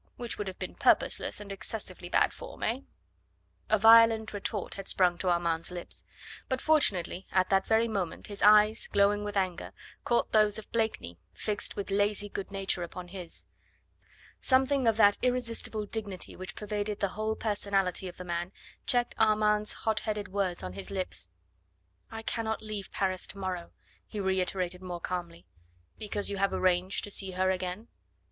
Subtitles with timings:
[0.15, 2.63] Which would have been purposeless and excessively bad form.
[2.63, 2.79] Eh?"
[3.69, 6.05] A violent retort had sprung to Armand's lips.
[6.49, 11.19] But fortunately at that very moment his eyes, glowing with anger, caught those of Blakeney
[11.33, 13.45] fixed with lazy good nature upon his.
[14.39, 18.51] Something of that irresistible dignity which pervaded the whole personality of the man
[18.87, 21.29] checked Armand's hotheaded words on his lips.
[22.09, 23.71] "I cannot leave Paris to morrow,"
[24.07, 25.45] he reiterated more calmly.
[25.99, 27.87] "Because you have arranged to see her again?"